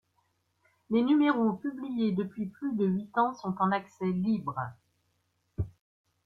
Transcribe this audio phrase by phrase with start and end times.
[0.89, 4.55] Les numéros publiés depuis plus de huit ans sont en accès libre.